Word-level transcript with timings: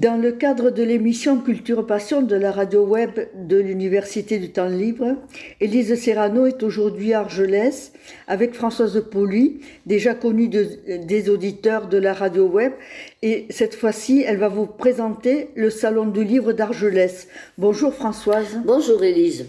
Dans 0.00 0.16
le 0.16 0.32
cadre 0.32 0.70
de 0.70 0.82
l'émission 0.82 1.36
Culture 1.36 1.86
Passion 1.86 2.22
de 2.22 2.34
la 2.34 2.52
radio 2.52 2.86
web 2.86 3.20
de 3.34 3.58
l'Université 3.58 4.38
du 4.38 4.48
Temps 4.48 4.70
Libre, 4.70 5.16
Élise 5.60 5.94
Serrano 5.94 6.46
est 6.46 6.62
aujourd'hui 6.62 7.12
à 7.12 7.20
Argelès 7.20 7.92
avec 8.26 8.54
Françoise 8.54 9.04
Poli, 9.10 9.60
déjà 9.84 10.14
connue 10.14 10.48
des 10.48 11.28
auditeurs 11.28 11.86
de 11.86 11.98
la 11.98 12.14
radio 12.14 12.46
web. 12.46 12.72
Et 13.20 13.44
cette 13.50 13.74
fois-ci, 13.74 14.24
elle 14.26 14.38
va 14.38 14.48
vous 14.48 14.64
présenter 14.64 15.50
le 15.54 15.68
Salon 15.68 16.06
du 16.06 16.24
Livre 16.24 16.54
d'Argelès. 16.54 17.28
Bonjour 17.58 17.92
Françoise. 17.92 18.58
Bonjour 18.64 19.04
Élise. 19.04 19.44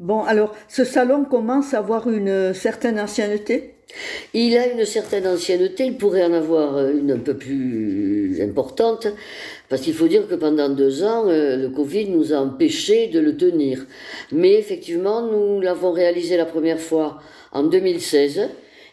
Bon, 0.00 0.24
alors, 0.24 0.56
ce 0.66 0.82
salon 0.82 1.24
commence 1.24 1.74
à 1.74 1.78
avoir 1.78 2.10
une 2.10 2.54
certaine 2.54 2.98
ancienneté? 2.98 3.74
Il 4.34 4.56
a 4.56 4.68
une 4.68 4.84
certaine 4.84 5.26
ancienneté, 5.26 5.84
il 5.84 5.96
pourrait 5.96 6.24
en 6.24 6.32
avoir 6.32 6.88
une 6.88 7.10
un 7.10 7.18
peu 7.18 7.34
plus 7.34 8.40
importante, 8.40 9.08
parce 9.70 9.82
qu'il 9.82 9.94
faut 9.94 10.08
dire 10.08 10.26
que 10.28 10.34
pendant 10.34 10.68
deux 10.68 11.04
ans, 11.04 11.28
euh, 11.28 11.56
le 11.56 11.68
Covid 11.68 12.10
nous 12.10 12.34
a 12.34 12.38
empêchés 12.38 13.06
de 13.06 13.20
le 13.20 13.36
tenir. 13.36 13.86
Mais 14.32 14.54
effectivement, 14.54 15.22
nous 15.22 15.60
l'avons 15.60 15.92
réalisé 15.92 16.36
la 16.36 16.44
première 16.44 16.80
fois 16.80 17.20
en 17.52 17.62
2016. 17.62 18.48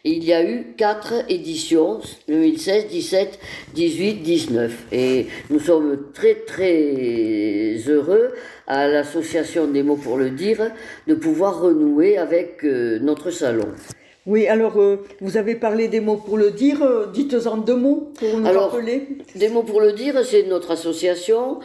Et 0.05 0.11
il 0.11 0.23
y 0.23 0.33
a 0.33 0.47
eu 0.47 0.75
quatre 0.77 1.25
éditions, 1.29 1.99
2016, 2.27 2.87
17, 2.87 3.39
18, 3.73 4.13
19. 4.21 4.85
Et 4.91 5.25
nous 5.49 5.59
sommes 5.59 6.11
très 6.13 6.35
très 6.35 7.75
heureux 7.87 8.29
à 8.67 8.87
l'association 8.87 9.65
des 9.67 9.81
mots 9.81 9.95
pour 9.97 10.17
le 10.17 10.29
dire 10.29 10.71
de 11.07 11.15
pouvoir 11.15 11.59
renouer 11.59 12.19
avec 12.19 12.63
euh, 12.63 12.99
notre 12.99 13.31
salon. 13.31 13.67
Oui, 14.27 14.45
alors 14.45 14.77
euh, 14.77 14.97
vous 15.21 15.37
avez 15.37 15.55
parlé 15.55 15.87
des 15.87 16.01
mots 16.01 16.17
pour 16.17 16.37
le 16.37 16.51
dire. 16.51 16.83
Euh, 16.83 17.05
dites-en 17.13 17.55
deux 17.55 17.77
mots 17.77 18.11
pour 18.19 18.37
nous 18.37 18.45
alors, 18.45 18.71
rappeler. 18.71 19.07
Des 19.35 19.47
mots 19.47 19.63
pour 19.63 19.79
le 19.79 19.93
dire, 19.93 20.19
c'est 20.25 20.43
notre 20.43 20.71
association 20.71 21.59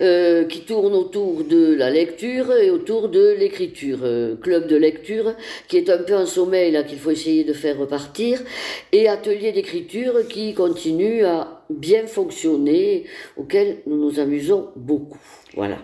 euh, 0.00 0.44
qui 0.44 0.60
tourne 0.60 0.94
autour 0.94 1.42
de 1.42 1.74
la 1.74 1.90
lecture 1.90 2.52
et 2.52 2.70
autour 2.70 3.08
de 3.08 3.34
l'écriture. 3.36 3.98
club 4.40 4.68
de 4.68 4.76
lecture 4.76 5.34
qui 5.66 5.76
est 5.76 5.90
un 5.90 5.98
peu 5.98 6.14
un 6.14 6.26
sommeil 6.26 6.70
là 6.70 6.84
qu'il 6.84 7.00
faut 7.00 7.10
essayer 7.10 7.42
de 7.42 7.52
faire 7.52 7.78
repartir 7.78 8.40
et 8.92 9.08
atelier 9.08 9.50
d'écriture 9.50 10.28
qui 10.28 10.54
continue 10.54 11.24
à 11.24 11.62
bien 11.68 12.06
fonctionner, 12.06 13.06
auquel 13.36 13.78
nous 13.88 13.96
nous 13.96 14.20
amusons 14.20 14.68
beaucoup. 14.76 15.18
Voilà. 15.56 15.78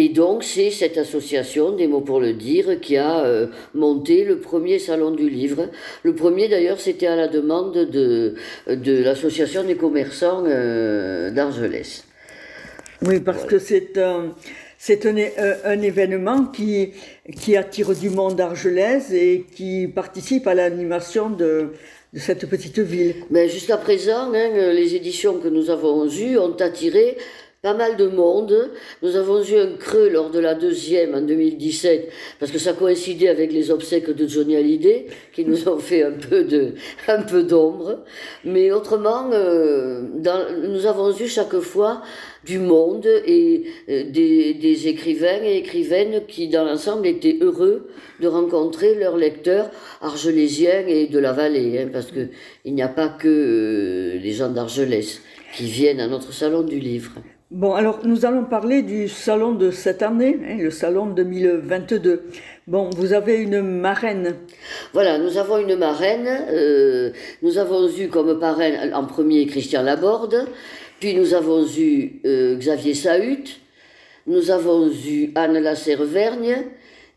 Et 0.00 0.10
donc, 0.10 0.44
c'est 0.44 0.70
cette 0.70 0.96
association, 0.96 1.72
des 1.72 1.88
mots 1.88 2.02
pour 2.02 2.20
le 2.20 2.32
dire, 2.32 2.78
qui 2.80 2.96
a 2.96 3.24
euh, 3.24 3.48
monté 3.74 4.22
le 4.22 4.38
premier 4.38 4.78
salon 4.78 5.10
du 5.10 5.28
livre. 5.28 5.70
Le 6.04 6.14
premier, 6.14 6.46
d'ailleurs, 6.46 6.78
c'était 6.78 7.08
à 7.08 7.16
la 7.16 7.26
demande 7.26 7.74
de, 7.74 8.36
de 8.68 9.02
l'association 9.02 9.64
des 9.64 9.74
commerçants 9.74 10.44
euh, 10.46 11.32
d'Argelès. 11.32 12.04
Oui, 13.02 13.18
parce 13.18 13.44
que 13.44 13.58
c'est 13.58 13.98
un, 13.98 14.36
c'est 14.78 15.04
un, 15.04 15.16
euh, 15.16 15.54
un, 15.64 15.82
événement 15.82 16.44
qui, 16.44 16.92
qui 17.34 17.56
attire 17.56 17.92
du 17.92 18.08
monde 18.08 18.36
d'Argelès 18.36 19.10
et 19.10 19.46
qui 19.52 19.88
participe 19.88 20.46
à 20.46 20.54
l'animation 20.54 21.28
de, 21.28 21.72
de 22.12 22.18
cette 22.20 22.48
petite 22.48 22.78
ville. 22.78 23.16
Mais 23.30 23.48
jusqu'à 23.48 23.78
présent, 23.78 24.32
hein, 24.32 24.72
les 24.72 24.94
éditions 24.94 25.40
que 25.40 25.48
nous 25.48 25.70
avons 25.70 26.08
eues 26.08 26.38
ont 26.38 26.54
attiré 26.60 27.16
pas 27.60 27.74
mal 27.74 27.96
de 27.96 28.06
monde. 28.06 28.70
Nous 29.02 29.16
avons 29.16 29.42
eu 29.42 29.56
un 29.58 29.76
creux 29.76 30.08
lors 30.08 30.30
de 30.30 30.38
la 30.38 30.54
deuxième 30.54 31.16
en 31.16 31.20
2017 31.20 32.08
parce 32.38 32.52
que 32.52 32.58
ça 32.58 32.72
coïncidait 32.72 33.28
avec 33.28 33.52
les 33.52 33.72
obsèques 33.72 34.10
de 34.10 34.28
Johnny 34.28 34.56
Hallyday 34.56 35.06
qui 35.32 35.44
nous 35.44 35.68
ont 35.68 35.78
fait 35.78 36.04
un 36.04 36.12
peu 36.12 36.44
de 36.44 36.74
un 37.08 37.22
peu 37.22 37.42
d'ombre. 37.42 38.04
Mais 38.44 38.70
autrement, 38.70 39.30
euh, 39.32 40.02
dans, 40.14 40.46
nous 40.68 40.86
avons 40.86 41.12
eu 41.16 41.26
chaque 41.26 41.58
fois 41.58 42.02
du 42.44 42.60
monde 42.60 43.06
et 43.26 43.64
euh, 43.88 44.04
des, 44.08 44.54
des, 44.54 44.86
écrivains 44.86 45.42
et 45.42 45.56
écrivaines 45.56 46.22
qui, 46.28 46.46
dans 46.48 46.64
l'ensemble, 46.64 47.08
étaient 47.08 47.38
heureux 47.40 47.88
de 48.20 48.28
rencontrer 48.28 48.94
leurs 48.94 49.16
lecteurs 49.16 49.70
argelésiens 50.00 50.86
et 50.86 51.08
de 51.08 51.18
la 51.18 51.32
vallée, 51.32 51.80
hein, 51.80 51.88
parce 51.92 52.12
que 52.12 52.28
il 52.64 52.74
n'y 52.74 52.82
a 52.82 52.88
pas 52.88 53.08
que 53.08 53.28
euh, 53.28 54.18
les 54.20 54.32
gens 54.32 54.48
d'Argelès 54.48 55.20
qui 55.56 55.66
viennent 55.66 56.00
à 56.00 56.06
notre 56.06 56.32
salon 56.32 56.62
du 56.62 56.78
livre. 56.78 57.12
Bon, 57.50 57.72
alors 57.72 58.00
nous 58.04 58.26
allons 58.26 58.44
parler 58.44 58.82
du 58.82 59.08
salon 59.08 59.52
de 59.52 59.70
cette 59.70 60.02
année, 60.02 60.38
hein, 60.46 60.58
le 60.60 60.70
salon 60.70 61.06
2022. 61.06 62.24
Bon, 62.66 62.90
vous 62.90 63.14
avez 63.14 63.36
une 63.38 63.62
marraine. 63.62 64.36
Voilà, 64.92 65.16
nous 65.16 65.38
avons 65.38 65.56
une 65.56 65.76
marraine. 65.76 66.28
Euh, 66.28 67.10
nous 67.40 67.56
avons 67.56 67.88
eu 67.88 68.08
comme 68.08 68.38
parraine 68.38 68.92
en 68.92 69.06
premier 69.06 69.46
Christian 69.46 69.82
Laborde, 69.82 70.46
puis 71.00 71.14
nous 71.14 71.32
avons 71.32 71.66
eu 71.66 72.20
euh, 72.26 72.58
Xavier 72.58 72.92
Sahut, 72.92 73.58
nous 74.26 74.50
avons 74.50 74.90
eu 74.90 75.30
Anne 75.34 75.58
Lasserre-Vergne, 75.58 76.66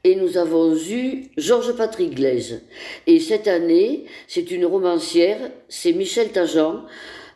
et 0.06 0.16
nous 0.16 0.38
avons 0.38 0.74
eu 0.74 1.26
Georges 1.36 1.76
Patrick 1.76 2.16
Glaise. 2.16 2.62
Et 3.06 3.20
cette 3.20 3.50
année, 3.50 4.06
c'est 4.30 4.50
une 4.52 4.66
romancière, 4.66 5.52
c'est 5.68 5.92
Michel 5.92 6.30
Tajan. 6.30 6.86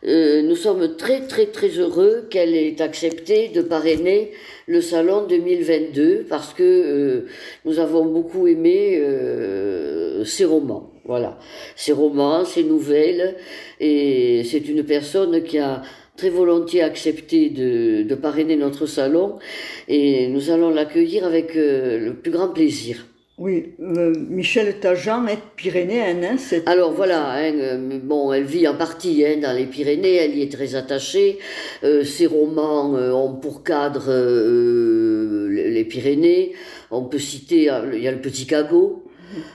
Euh, 0.06 0.42
nous 0.42 0.54
sommes 0.54 0.96
très 0.96 1.26
très 1.26 1.46
très 1.46 1.68
heureux 1.68 2.28
qu'elle 2.30 2.54
ait 2.54 2.80
accepté 2.80 3.48
de 3.48 3.60
parrainer 3.60 4.30
le 4.68 4.80
salon 4.80 5.26
2022 5.26 6.26
parce 6.28 6.54
que 6.54 6.62
euh, 6.62 7.26
nous 7.64 7.80
avons 7.80 8.04
beaucoup 8.04 8.46
aimé 8.46 8.98
euh, 9.00 10.24
ses 10.24 10.44
romans. 10.44 10.92
Voilà, 11.04 11.38
ses 11.74 11.92
romans, 11.92 12.44
ses 12.44 12.64
nouvelles, 12.64 13.36
et 13.80 14.42
c'est 14.44 14.68
une 14.68 14.84
personne 14.84 15.42
qui 15.42 15.58
a 15.58 15.82
très 16.16 16.30
volontiers 16.30 16.82
accepté 16.82 17.48
de, 17.48 18.02
de 18.02 18.14
parrainer 18.14 18.56
notre 18.56 18.86
salon 18.86 19.38
et 19.86 20.26
nous 20.28 20.50
allons 20.50 20.70
l'accueillir 20.70 21.24
avec 21.24 21.54
le 21.54 22.12
plus 22.14 22.32
grand 22.32 22.48
plaisir. 22.48 23.06
Oui, 23.38 23.74
euh, 23.80 24.14
Michel 24.30 24.80
Tajan 24.80 25.26
est 25.26 25.42
pyrénéenne. 25.56 26.24
Hein, 26.24 26.36
Alors 26.64 26.92
voilà, 26.92 27.32
hein, 27.32 27.52
euh, 27.54 27.98
bon, 28.02 28.32
elle 28.32 28.44
vit 28.44 28.66
en 28.66 28.74
partie 28.74 29.26
hein, 29.26 29.36
dans 29.42 29.54
les 29.54 29.66
Pyrénées, 29.66 30.14
elle 30.14 30.38
y 30.38 30.40
est 30.40 30.50
très 30.50 30.74
attachée. 30.74 31.38
Euh, 31.84 32.02
ses 32.02 32.24
romans 32.24 32.94
ont 32.94 33.34
pour 33.34 33.62
cadre 33.62 34.10
les 35.50 35.84
Pyrénées. 35.84 36.54
On 36.90 37.02
peut 37.02 37.18
citer, 37.18 37.70
il 37.92 38.02
y 38.02 38.08
a 38.08 38.12
le 38.12 38.22
Petit 38.22 38.46
Cagot, 38.46 39.04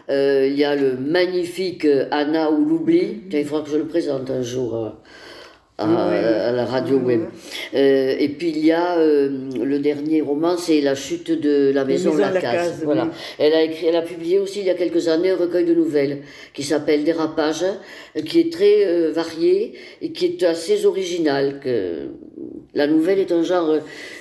il 0.09 0.53
y 0.53 0.63
a 0.63 0.75
le 0.75 0.95
magnifique 0.97 1.87
Anna 2.11 2.51
ou 2.51 2.63
l'oubli. 2.63 3.23
Il 3.31 3.45
faudra 3.45 3.63
que 3.63 3.71
je 3.71 3.77
le 3.77 3.87
présente 3.87 4.29
un 4.29 4.43
jour 4.43 4.93
à, 5.83 6.51
la 6.51 6.65
radio 6.65 6.97
web. 6.97 7.21
Euh, 7.73 8.15
et 8.19 8.29
puis 8.29 8.49
il 8.49 8.65
y 8.65 8.71
a 8.71 8.97
euh, 8.97 9.29
le 9.63 9.79
dernier 9.79 10.21
roman, 10.21 10.57
c'est 10.57 10.81
La 10.81 10.95
chute 10.95 11.31
de 11.31 11.71
la 11.73 11.85
maison, 11.85 12.15
la, 12.15 12.31
case. 12.39 12.81
Voilà. 12.83 13.09
Elle 13.37 13.53
a 13.53 13.63
écrit, 13.63 13.87
elle 13.87 13.95
a 13.95 14.01
publié 14.01 14.39
aussi 14.39 14.59
il 14.59 14.65
y 14.65 14.69
a 14.69 14.75
quelques 14.75 15.07
années 15.07 15.31
un 15.31 15.37
recueil 15.37 15.65
de 15.65 15.73
nouvelles 15.73 16.21
qui 16.53 16.63
s'appelle 16.63 17.03
Dérapage, 17.03 17.65
qui 18.25 18.39
est 18.39 18.51
très 18.51 18.85
euh, 18.85 19.11
varié 19.11 19.73
et 20.01 20.11
qui 20.11 20.25
est 20.25 20.43
assez 20.43 20.85
original. 20.85 21.59
Que 21.63 22.09
la 22.73 22.87
nouvelle 22.87 23.19
est 23.19 23.31
un 23.31 23.43
genre 23.43 23.77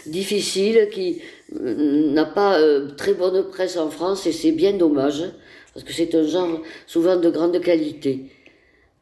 difficile 0.07 0.89
qui 0.93 1.21
n'a 1.53 2.25
pas 2.25 2.59
très 2.97 3.15
bonne 3.15 3.49
presse 3.49 3.77
en 3.77 3.91
France 3.91 4.27
et 4.27 4.33
c'est 4.33 4.53
bien 4.53 4.73
dommage 4.73 5.25
parce 5.75 5.85
que 5.85 5.93
c'est 5.93 6.15
un 6.15 6.27
genre 6.27 6.61
souvent 6.87 7.17
de 7.17 7.31
grande 7.31 7.61
qualité. 7.61 8.27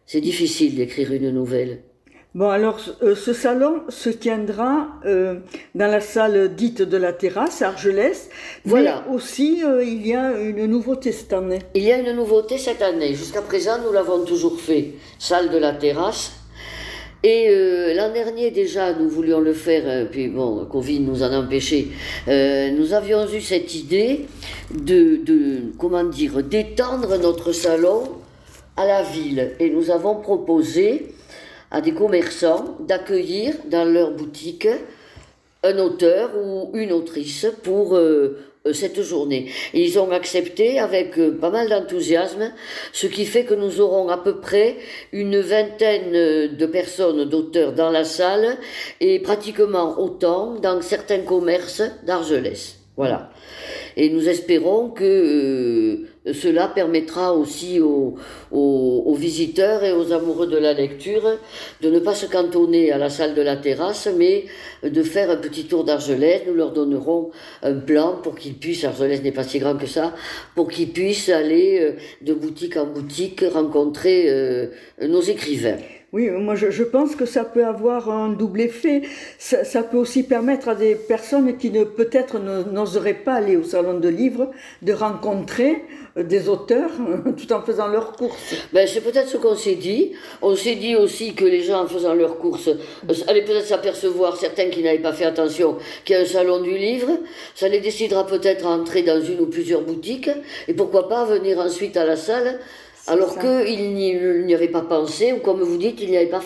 C'est 0.06 0.20
difficile 0.20 0.74
d'écrire 0.74 1.12
une 1.12 1.30
nouvelle. 1.30 1.82
Bon, 2.34 2.50
alors 2.50 2.78
euh, 3.02 3.14
ce 3.14 3.32
salon 3.32 3.80
se 3.88 4.10
tiendra 4.10 4.88
euh, 5.06 5.36
dans 5.74 5.86
la 5.86 6.02
salle 6.02 6.54
dite 6.54 6.82
de 6.82 6.96
la 6.98 7.14
terrasse, 7.14 7.62
Argelès. 7.62 8.28
Voilà. 8.66 9.02
Mais 9.08 9.14
aussi, 9.14 9.64
euh, 9.64 9.82
il 9.82 10.06
y 10.06 10.14
a 10.14 10.38
une 10.38 10.66
nouveauté 10.66 11.10
cette 11.10 11.32
année. 11.32 11.60
Il 11.74 11.84
y 11.84 11.90
a 11.90 11.98
une 11.98 12.12
nouveauté 12.12 12.58
cette 12.58 12.82
année. 12.82 13.14
Jusqu'à 13.14 13.40
présent, 13.40 13.78
nous 13.82 13.92
l'avons 13.92 14.24
toujours 14.26 14.60
fait, 14.60 14.92
salle 15.18 15.48
de 15.48 15.56
la 15.56 15.72
terrasse. 15.72 16.32
Et 17.24 17.48
l'an 17.96 18.12
dernier 18.12 18.52
déjà, 18.52 18.92
nous 18.92 19.08
voulions 19.08 19.40
le 19.40 19.52
faire, 19.52 20.08
puis 20.08 20.28
bon, 20.28 20.64
Covid 20.66 21.00
nous 21.00 21.24
en 21.24 21.32
a 21.32 21.38
empêché. 21.40 21.88
nous 22.28 22.94
avions 22.94 23.28
eu 23.28 23.40
cette 23.40 23.74
idée 23.74 24.26
de, 24.72 25.16
de 25.24 25.72
comment 25.78 26.04
dire, 26.04 26.44
d'étendre 26.44 27.18
notre 27.18 27.50
salon 27.50 28.04
à 28.76 28.86
la 28.86 29.02
ville. 29.02 29.50
Et 29.58 29.68
nous 29.70 29.90
avons 29.90 30.14
proposé 30.20 31.08
à 31.70 31.80
des 31.80 31.92
commerçants 31.92 32.76
d'accueillir 32.80 33.54
dans 33.70 33.84
leur 33.84 34.12
boutique 34.12 34.68
un 35.62 35.78
auteur 35.78 36.30
ou 36.36 36.70
une 36.74 36.92
autrice 36.92 37.46
pour 37.62 37.96
euh, 37.96 38.38
cette 38.72 39.02
journée. 39.02 39.50
Ils 39.74 39.98
ont 39.98 40.10
accepté 40.10 40.78
avec 40.78 41.18
pas 41.40 41.50
mal 41.50 41.68
d'enthousiasme, 41.68 42.52
ce 42.92 43.06
qui 43.06 43.24
fait 43.24 43.44
que 43.44 43.54
nous 43.54 43.80
aurons 43.80 44.08
à 44.08 44.18
peu 44.18 44.40
près 44.40 44.76
une 45.12 45.40
vingtaine 45.40 46.56
de 46.56 46.66
personnes, 46.66 47.24
d'auteurs 47.24 47.72
dans 47.72 47.90
la 47.90 48.04
salle 48.04 48.56
et 49.00 49.18
pratiquement 49.20 49.98
autant 49.98 50.54
dans 50.54 50.80
certains 50.82 51.20
commerces 51.20 51.82
d'Argelès. 52.06 52.78
Voilà. 52.96 53.30
Et 53.96 54.10
nous 54.10 54.28
espérons 54.28 54.90
que 54.90 55.04
euh, 55.04 56.08
cela 56.32 56.68
permettra 56.68 57.34
aussi 57.34 57.80
aux, 57.80 58.16
visiteurs 59.14 59.84
et 59.84 59.92
aux 59.92 60.12
amoureux 60.12 60.46
de 60.46 60.56
la 60.56 60.72
lecture 60.72 61.38
de 61.80 61.90
ne 61.90 61.98
pas 61.98 62.14
se 62.14 62.26
cantonner 62.26 62.92
à 62.92 62.98
la 62.98 63.10
salle 63.10 63.34
de 63.34 63.42
la 63.42 63.56
terrasse, 63.56 64.08
mais 64.16 64.44
de 64.82 65.02
faire 65.02 65.30
un 65.30 65.36
petit 65.36 65.64
tour 65.64 65.84
d'Argelès. 65.84 66.42
Nous 66.46 66.54
leur 66.54 66.72
donnerons 66.72 67.30
un 67.62 67.74
plan 67.74 68.16
pour 68.22 68.36
qu'ils 68.36 68.54
puissent, 68.54 68.84
Argelès 68.84 69.22
n'est 69.22 69.32
pas 69.32 69.44
si 69.44 69.58
grand 69.58 69.76
que 69.76 69.86
ça, 69.86 70.14
pour 70.54 70.68
qu'ils 70.68 70.92
puissent 70.92 71.28
aller 71.28 71.78
euh, 71.80 71.92
de 72.22 72.34
boutique 72.34 72.76
en 72.76 72.86
boutique 72.86 73.44
rencontrer 73.52 74.26
euh, 74.28 74.68
nos 75.02 75.20
écrivains. 75.20 75.78
Oui, 76.10 76.30
moi 76.30 76.54
je, 76.54 76.82
pense 76.84 77.14
que 77.16 77.26
ça 77.26 77.44
peut 77.44 77.66
avoir 77.66 78.08
un 78.08 78.30
double 78.30 78.62
effet. 78.62 79.02
Ça, 79.38 79.82
peut 79.82 79.98
aussi 79.98 80.22
permettre 80.22 80.70
à 80.70 80.74
des 80.74 80.94
personnes 80.94 81.58
qui 81.58 81.70
ne 81.70 81.84
peut-être 81.84 82.38
n'oseraient 82.38 83.12
pas 83.12 83.34
aller 83.34 83.58
au 83.58 83.62
salon 83.62 84.00
de 84.00 84.08
livres 84.08 84.50
de 84.80 84.94
rencontrer 84.94 85.84
euh, 86.16 86.22
des 86.22 86.48
auteurs 86.48 86.92
tout 87.36 87.52
en 87.52 87.60
faisant 87.60 87.88
leurs 87.88 88.12
courses. 88.12 88.54
Ben, 88.72 88.88
c'est 88.88 89.02
peut-être 89.02 89.28
ce 89.28 89.36
qu'on 89.36 89.54
s'est 89.54 89.74
dit. 89.74 90.12
On 90.40 90.56
s'est 90.56 90.76
dit 90.76 90.96
aussi 90.96 91.34
que 91.34 91.44
les 91.44 91.62
gens 91.62 91.82
en 91.82 91.86
faisant 91.86 92.14
leurs 92.14 92.38
courses 92.38 92.68
euh, 92.68 93.14
allaient 93.26 93.44
peut-être 93.44 93.66
s'apercevoir, 93.66 94.38
certains 94.38 94.70
qui 94.70 94.82
n'avaient 94.82 95.00
pas 95.00 95.12
fait 95.12 95.26
attention, 95.26 95.76
qu'il 96.06 96.16
y 96.16 96.18
a 96.18 96.22
un 96.22 96.24
salon 96.24 96.62
du 96.62 96.74
livre. 96.74 97.18
Ça 97.54 97.68
les 97.68 97.80
décidera 97.80 98.26
peut-être 98.26 98.64
à 98.64 98.70
entrer 98.70 99.02
dans 99.02 99.20
une 99.20 99.40
ou 99.40 99.46
plusieurs 99.46 99.82
boutiques. 99.82 100.30
Et 100.68 100.72
pourquoi 100.72 101.06
pas 101.06 101.26
venir 101.26 101.58
ensuite 101.58 101.98
à 101.98 102.06
la 102.06 102.16
salle 102.16 102.60
alors 103.08 103.38
qu'il 103.38 103.94
n'y 103.94 104.54
avait 104.54 104.68
pas 104.68 104.82
pensé, 104.82 105.32
ou 105.32 105.38
comme 105.38 105.60
vous 105.60 105.76
dites, 105.76 106.00
il 106.00 106.12
n'avait 106.12 106.26
pas, 106.26 106.42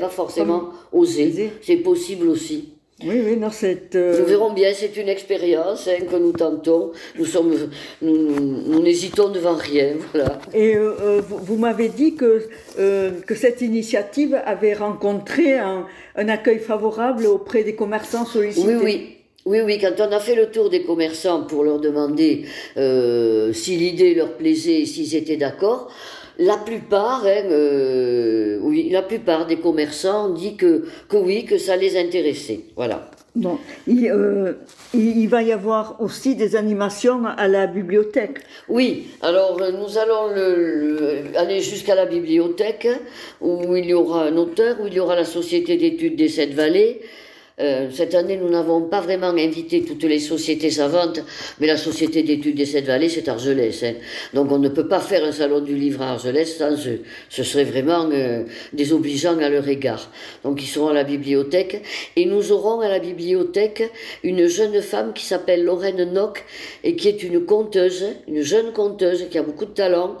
pas 0.00 0.08
forcément 0.08 0.70
osé. 0.92 1.50
C'est 1.62 1.76
possible 1.76 2.28
aussi. 2.28 2.74
Oui, 3.02 3.22
oui, 3.24 3.36
non, 3.36 3.50
c'est. 3.50 3.94
Euh, 3.94 4.20
nous 4.20 4.26
verrons 4.26 4.52
bien, 4.52 4.72
c'est 4.74 4.96
une 4.96 5.08
expérience 5.08 5.88
hein, 5.88 6.04
que 6.10 6.16
nous 6.16 6.32
tentons. 6.32 6.92
Nous 7.18 7.24
sommes, 7.24 7.54
nous, 8.02 8.82
n'hésitons 8.82 9.30
devant 9.30 9.54
rien, 9.54 9.94
voilà. 10.12 10.38
Et 10.52 10.76
euh, 10.76 10.92
euh, 11.00 11.22
vous, 11.26 11.56
m'avez 11.56 11.88
dit 11.88 12.14
que 12.14 12.48
que 12.76 13.34
cette 13.34 13.62
initiative 13.62 14.38
avait 14.44 14.74
rencontré 14.74 15.56
un, 15.56 15.86
un, 16.16 16.28
accueil 16.28 16.58
favorable 16.58 17.26
auprès 17.26 17.64
des 17.64 17.74
commerçants 17.74 18.26
sollicités. 18.26 18.76
Oui, 18.76 18.82
oui. 18.82 19.16
Oui, 19.46 19.60
oui, 19.64 19.78
quand 19.78 20.06
on 20.06 20.12
a 20.12 20.20
fait 20.20 20.34
le 20.34 20.50
tour 20.50 20.68
des 20.68 20.82
commerçants 20.82 21.42
pour 21.44 21.64
leur 21.64 21.80
demander 21.80 22.44
euh, 22.76 23.52
si 23.54 23.76
l'idée 23.76 24.14
leur 24.14 24.34
plaisait, 24.34 24.84
s'ils 24.84 25.16
étaient 25.16 25.38
d'accord, 25.38 25.90
la 26.38 26.58
plupart, 26.58 27.24
hein, 27.24 27.44
euh, 27.50 28.58
oui, 28.60 28.90
la 28.90 29.02
plupart 29.02 29.46
des 29.46 29.56
commerçants 29.56 30.30
ont 30.30 30.34
dit 30.34 30.56
que, 30.56 30.84
que 31.08 31.16
oui, 31.16 31.44
que 31.46 31.56
ça 31.56 31.76
les 31.76 31.98
intéressait. 31.98 32.60
Voilà. 32.76 33.10
Bon, 33.34 33.58
euh, 33.88 34.54
il, 34.92 35.18
il, 35.20 35.28
va 35.28 35.42
y 35.42 35.52
avoir 35.52 36.00
aussi 36.00 36.34
des 36.34 36.56
animations 36.56 37.24
à 37.24 37.46
la 37.46 37.66
bibliothèque. 37.66 38.40
Oui, 38.68 39.06
alors 39.22 39.60
nous 39.72 39.98
allons 39.98 40.34
aller 41.36 41.60
jusqu'à 41.60 41.94
la 41.94 42.06
bibliothèque 42.06 42.88
où 43.40 43.76
il 43.76 43.86
y 43.86 43.94
aura 43.94 44.24
un 44.24 44.36
auteur, 44.36 44.80
où 44.82 44.88
il 44.88 44.94
y 44.94 45.00
aura 45.00 45.14
la 45.14 45.24
Société 45.24 45.76
d'études 45.76 46.16
des 46.16 46.28
Sept 46.28 46.54
Vallées, 46.54 47.02
euh, 47.60 47.88
cette 47.92 48.14
année, 48.14 48.36
nous 48.36 48.48
n'avons 48.48 48.82
pas 48.82 49.00
vraiment 49.00 49.28
invité 49.28 49.82
toutes 49.84 50.04
les 50.04 50.18
sociétés 50.18 50.70
savantes, 50.70 51.20
mais 51.58 51.66
la 51.66 51.76
Société 51.76 52.22
d'études 52.22 52.56
des 52.56 52.66
Sept 52.66 52.86
Vallées, 52.86 53.08
c'est 53.08 53.28
Argelès. 53.28 53.82
Hein. 53.82 53.94
Donc 54.34 54.50
on 54.50 54.58
ne 54.58 54.68
peut 54.68 54.88
pas 54.88 55.00
faire 55.00 55.24
un 55.24 55.32
salon 55.32 55.60
du 55.60 55.76
livre 55.76 56.02
à 56.02 56.12
Argelès 56.12 56.56
sans 56.56 56.86
eux. 56.86 57.02
Ce 57.28 57.42
serait 57.42 57.64
vraiment 57.64 58.08
euh, 58.12 58.44
désobligeant 58.72 59.38
à 59.38 59.48
leur 59.48 59.68
égard. 59.68 60.10
Donc 60.42 60.62
ils 60.62 60.66
seront 60.66 60.88
à 60.88 60.94
la 60.94 61.04
bibliothèque. 61.04 61.82
Et 62.16 62.24
nous 62.24 62.52
aurons 62.52 62.80
à 62.80 62.88
la 62.88 62.98
bibliothèque 62.98 63.90
une 64.22 64.46
jeune 64.46 64.80
femme 64.80 65.12
qui 65.12 65.24
s'appelle 65.24 65.64
Lorraine 65.64 66.12
Nock 66.12 66.44
et 66.84 66.96
qui 66.96 67.08
est 67.08 67.22
une 67.22 67.44
conteuse, 67.44 68.06
une 68.26 68.42
jeune 68.42 68.72
conteuse 68.72 69.26
qui 69.30 69.38
a 69.38 69.42
beaucoup 69.42 69.66
de 69.66 69.70
talent 69.70 70.16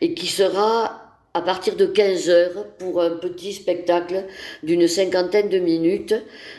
et 0.00 0.14
qui 0.14 0.26
sera 0.26 1.01
à 1.34 1.40
partir 1.40 1.76
de 1.76 1.86
15 1.86 2.28
heures 2.28 2.66
pour 2.78 3.00
un 3.00 3.10
petit 3.10 3.54
spectacle 3.54 4.24
d'une 4.62 4.86
cinquantaine 4.86 5.48
de 5.48 5.58
minutes 5.58 6.14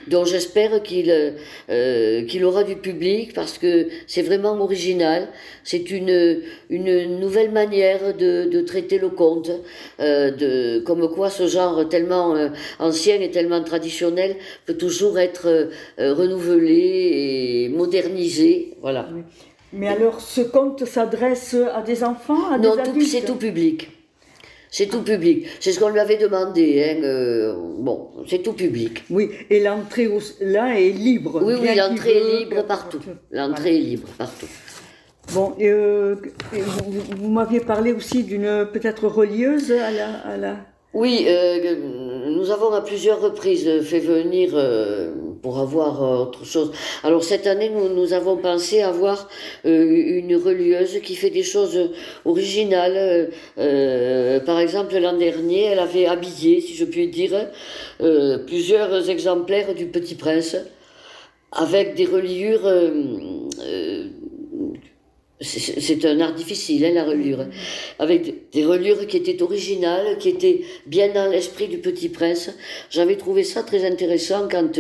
dont 0.08 0.26
j'espère 0.26 0.82
qu'il 0.82 1.12
euh, 1.70 2.26
qu'il 2.26 2.44
aura 2.44 2.64
du 2.64 2.76
public 2.76 3.34
parce 3.34 3.60
que 3.60 3.88
c'est 4.08 4.24
vraiment 4.24 4.60
original. 4.60 5.28
C'est 5.64 5.92
une, 5.92 6.42
une 6.72 7.20
nouvelle 7.20 7.52
manière 7.52 8.16
de, 8.16 8.46
de 8.46 8.62
traiter 8.62 8.98
le 8.98 9.10
conte, 9.10 9.52
euh, 10.00 10.32
de, 10.32 10.80
comme 10.80 11.08
quoi 11.08 11.30
ce 11.30 11.46
genre 11.46 11.88
tellement 11.88 12.36
euh, 12.36 12.50
ancien 12.80 13.22
et 13.22 13.30
tellement 13.30 13.64
traditionnel 13.64 14.38
peut 14.66 14.78
toujours 14.78 15.20
être 15.20 15.70
renouvelé 16.00 17.66
et 17.66 17.70
modernisé. 17.70 18.74
Voilà. 18.82 19.08
Mais 19.72 19.88
alors, 19.88 20.20
ce 20.20 20.42
conte 20.42 20.86
s'adresse 20.86 21.56
à 21.74 21.82
des 21.82 22.04
enfants, 22.04 22.52
à 22.52 22.58
des 22.58 22.68
non, 22.68 22.76
c'est 23.02 23.26
tout 23.26 23.36
public. 23.36 23.90
C'est 24.74 24.88
tout 24.88 25.04
public. 25.04 25.46
C'est 25.60 25.72
ce 25.72 25.80
qu'on 25.80 25.90
lui 25.90 26.00
avait 26.00 26.18
demandé. 26.18 26.84
Hein, 26.84 27.04
euh, 27.04 27.54
bon, 27.78 28.10
c'est 28.28 28.40
tout 28.40 28.54
public. 28.54 29.04
Oui, 29.12 29.30
et 29.52 29.60
l'entrée 29.60 30.10
là 30.42 30.80
est 30.80 30.90
libre. 30.90 31.42
Oui, 31.44 31.54
oui, 31.62 31.76
l'entrée 31.76 32.18
est 32.18 32.40
libre 32.40 32.64
partout. 32.64 33.00
L'entrée 33.30 33.76
est 33.78 33.82
libre 33.82 34.08
partout. 34.18 34.48
Bon, 35.32 35.54
euh, 35.62 36.16
vous, 37.18 37.30
m'aviez 37.30 37.60
parlé 37.60 37.94
aussi 37.94 38.24
d'une 38.24 38.68
peut-être 38.74 39.08
relieuse 39.08 39.72
à 39.72 39.92
la, 39.92 40.10
à 40.22 40.38
la... 40.38 40.58
Oui, 40.96 41.26
euh, 41.28 41.76
nous 42.36 42.50
avons 42.50 42.74
à 42.74 42.82
plusieurs 42.82 43.22
reprises 43.22 43.82
fait 43.84 44.00
venir 44.00 44.54
euh, 44.54 45.14
pour 45.44 45.60
avoir 45.60 46.04
euh, 46.04 46.24
autre 46.24 46.46
chose. 46.46 46.72
Alors 47.04 47.24
cette 47.24 47.46
année, 47.46 47.70
nous, 47.70 47.90
nous 47.90 48.14
avons 48.14 48.38
pensé 48.38 48.82
avoir 48.82 49.30
une 49.64 50.36
relieuse 50.36 51.00
qui 51.04 51.16
fait 51.16 51.30
des 51.30 51.44
choses 51.44 51.92
originales. 52.26 53.30
par 54.46 54.60
exemple, 54.60 54.98
l'an 54.98 55.18
dernier, 55.18 55.66
elle 55.66 55.80
avait 55.80 56.08
habillé, 56.08 56.62
si 56.62 56.74
je 56.76 56.86
puis 56.86 57.08
dire, 57.08 57.50
plusieurs 58.48 59.10
exemplaires 59.10 59.76
du 59.76 59.86
Petit 59.86 60.16
Prince 60.16 60.56
avec 61.52 61.94
des 61.96 62.06
reliures 62.06 62.68
c'est 65.44 66.06
un 66.06 66.20
art 66.20 66.34
difficile, 66.34 66.86
hein, 66.86 66.92
la 66.94 67.04
reliure. 67.04 67.46
Avec 68.00 68.52
des 68.52 68.66
reliures 68.66 69.06
qui 69.08 69.18
étaient 69.18 69.42
originales, 69.42 70.18
qui 70.18 70.30
étaient 70.30 70.62
bien 70.88 71.10
dans 71.14 71.30
l'esprit 71.30 71.68
du 71.68 71.78
Petit 71.78 72.10
Prince. 72.10 72.52
J'avais 72.90 73.16
trouvé 73.16 73.44
ça 73.44 73.64
très 73.64 73.86
intéressant 73.86 74.48
quand 74.50 74.80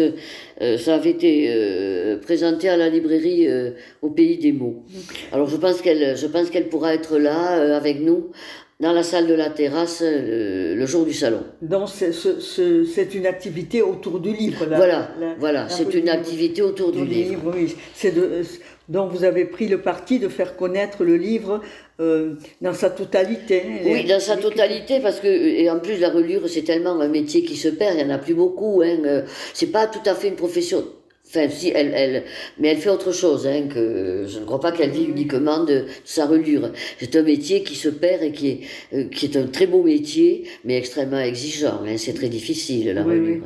euh, 0.62 0.77
ça 0.77 0.96
avait 0.96 1.12
été 1.12 1.48
euh, 1.50 2.17
présenté 2.17 2.70
à 2.70 2.77
la 2.77 2.89
librairie 2.89 3.48
euh, 3.48 3.72
au 4.01 4.10
Pays 4.10 4.38
des 4.38 4.51
mots. 4.51 4.84
Alors 5.32 5.48
je 5.48 5.58
pense 5.58 5.82
qu'elle, 5.82 6.15
je 6.15 6.27
pense 6.27 6.50
qu'elle 6.50 6.70
pourra 6.70 6.93
être 6.93 7.17
là 7.17 7.75
avec 7.75 8.00
nous 8.00 8.32
dans 8.79 8.91
la 8.91 9.03
salle 9.03 9.27
de 9.27 9.34
la 9.34 9.50
terrasse 9.50 10.03
le, 10.03 10.86
jour 10.86 11.05
du 11.05 11.13
salon. 11.13 11.43
Donc 11.62 11.88
c'est 11.89 13.15
une 13.15 13.25
activité 13.25 13.82
autour 13.82 14.20
du 14.20 14.34
livre. 14.34 14.65
voilà, 14.67 15.12
voilà, 15.39 15.70
c'est 15.70 15.93
une 15.93 16.10
activité 16.10 16.62
autour 16.62 16.91
du, 16.91 17.05
livre. 17.05 17.53
oui. 17.55 17.74
C'est 17.93 18.13
de 18.13 18.41
donc 18.90 19.12
vous 19.12 19.24
avez 19.24 19.46
pris 19.46 19.68
le 19.68 19.82
parti 19.82 20.20
de 20.20 20.28
faire 20.28 20.56
connaître 20.56 21.04
le 21.04 21.16
livre 21.16 21.62
euh, 22.00 22.34
dans 22.62 22.74
sa 22.74 22.90
totalité. 22.90 23.63
Oui, 23.86 24.04
dans 24.06 24.20
sa 24.20 24.38
totalité, 24.38 25.00
parce 25.00 25.20
que, 25.20 25.28
et 25.28 25.70
en 25.70 25.80
plus 25.80 26.00
la 26.00 26.10
relure, 26.10 26.50
c'est 26.50 26.63
tellement 26.63 27.00
un 27.00 27.08
métier 27.08 27.44
qui 27.44 27.56
se 27.56 27.70
perd, 27.70 27.98
il 27.98 28.06
n'y 28.06 28.12
en 28.12 28.16
a 28.16 28.18
plus 28.18 28.34
beaucoup. 28.34 28.82
Hein, 28.84 29.00
euh, 29.06 29.22
c'est 29.54 29.72
pas 29.72 29.88
tout 29.88 30.08
à 30.08 30.16
fait 30.16 30.28
une 30.28 30.36
profession. 30.36 30.84
Enfin, 31.25 31.48
si, 31.50 31.70
elle, 31.74 31.94
elle, 31.96 32.24
mais 32.60 32.68
elle 32.68 32.78
fait 32.78 32.90
autre 32.90 33.13
chose, 33.13 33.48
hein, 33.48 33.68
que 33.74 34.25
je 34.28 34.40
ne 34.40 34.46
crois 34.46 34.60
pas 34.60 34.74
qu'elle 34.74 34.92
vit 34.92 35.06
uniquement 35.06 35.63
de, 35.63 35.86
sa 36.04 36.25
relure. 36.25 36.70
C'est 37.00 37.16
un 37.16 37.24
métier 37.24 37.63
qui 37.63 37.75
se 37.75 37.90
perd 37.90 38.22
et 38.22 38.32
qui 38.34 38.50
est, 38.50 38.60
euh, 38.94 39.06
qui 39.06 39.25
est 39.25 39.38
un 39.38 39.48
très 39.48 39.66
beau 39.66 39.84
métier, 39.84 40.44
mais 40.66 40.78
extrêmement 40.78 41.20
exigeant. 41.20 41.82
Hein, 41.86 41.96
c'est 41.98 42.13
très 42.13 42.30
difficile, 42.30 42.92
la 42.92 43.04
relure 43.04 43.44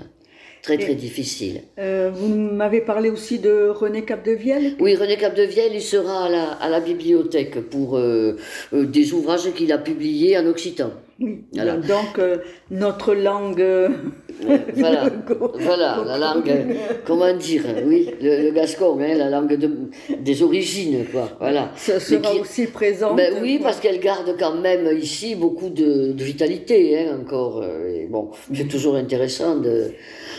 très 0.68 0.78
très 0.78 0.96
difficile. 0.96 1.62
Euh, 1.80 2.12
vous 2.14 2.28
m'avez 2.28 2.82
parlé 2.82 3.10
aussi 3.10 3.40
de 3.40 3.70
René 3.70 4.04
Capdevielle 4.04 4.74
Oui, 4.80 4.96
René 4.96 5.16
Capdevielle, 5.16 5.72
il 5.74 5.82
sera 5.82 6.26
à 6.26 6.30
la, 6.30 6.44
à 6.52 6.68
la 6.68 6.82
bibliothèque 6.82 7.62
pour 7.70 7.98
euh, 7.98 8.36
euh, 8.74 8.86
des 8.86 9.14
ouvrages 9.14 9.54
qu'il 9.54 9.72
a 9.72 9.78
publiés 9.78 10.38
en 10.38 10.46
occitan. 10.46 10.92
Oui, 11.20 11.46
donc 11.54 12.20
notre 12.70 13.16
langue... 13.16 13.66
voilà, 14.76 15.10
voilà, 15.60 16.04
la 16.06 16.18
langue, 16.18 16.54
comment 17.06 17.34
dire, 17.34 17.64
oui, 17.86 18.10
le, 18.22 18.52
gascon, 18.52 18.98
hein, 19.00 19.16
la 19.16 19.30
langue 19.30 19.58
de, 19.58 19.70
des 20.20 20.44
origines, 20.44 21.06
quoi, 21.12 21.30
voilà. 21.40 21.72
Ça 21.76 22.00
sera 22.00 22.34
aussi 22.36 22.68
présent. 22.68 23.16
Ben, 23.16 23.34
oui, 23.42 23.60
parce 23.62 23.80
qu'elle 23.80 24.00
garde 24.00 24.36
quand 24.40 24.56
même 24.56 24.96
ici 24.98 25.36
beaucoup 25.36 25.70
de, 25.70 26.12
de 26.12 26.24
vitalité, 26.24 27.00
hein, 27.00 27.20
encore. 27.22 27.64
Et 27.64 28.08
bon, 28.08 28.30
c'est 28.54 28.68
toujours 28.68 28.96
intéressant 28.96 29.56
de 29.58 29.92